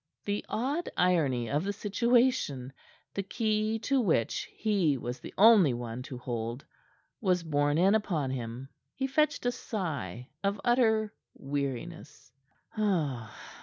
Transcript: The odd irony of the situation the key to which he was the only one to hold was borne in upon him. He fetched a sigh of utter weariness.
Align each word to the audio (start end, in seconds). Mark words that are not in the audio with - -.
The 0.25 0.43
odd 0.49 0.89
irony 0.97 1.47
of 1.47 1.63
the 1.63 1.73
situation 1.73 2.73
the 3.13 3.21
key 3.21 3.77
to 3.83 4.01
which 4.01 4.49
he 4.51 4.97
was 4.97 5.19
the 5.19 5.31
only 5.37 5.75
one 5.75 6.01
to 6.09 6.17
hold 6.17 6.65
was 7.21 7.43
borne 7.43 7.77
in 7.77 7.93
upon 7.93 8.31
him. 8.31 8.69
He 8.95 9.05
fetched 9.05 9.45
a 9.45 9.51
sigh 9.51 10.31
of 10.43 10.59
utter 10.65 11.13
weariness. 11.35 12.31